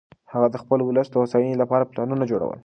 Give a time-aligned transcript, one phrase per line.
[0.33, 2.59] هغه د خپل ولس د هوساینې لپاره پلانونه جوړول.